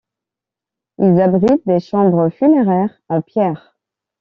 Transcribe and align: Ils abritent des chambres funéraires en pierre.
Ils 0.97 1.21
abritent 1.21 1.67
des 1.67 1.79
chambres 1.79 2.29
funéraires 2.31 2.97
en 3.07 3.21
pierre. 3.21 3.77